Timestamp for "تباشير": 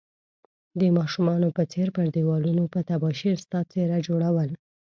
2.89-3.35